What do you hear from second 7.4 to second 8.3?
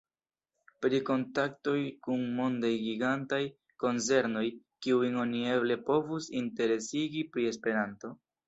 Esperanto?